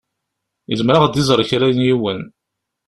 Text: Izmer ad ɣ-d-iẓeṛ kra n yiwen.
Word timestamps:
Izmer 0.73 0.93
ad 0.95 1.01
ɣ-d-iẓeṛ 1.05 1.39
kra 1.49 1.67
n 1.77 1.79
yiwen. 1.87 2.21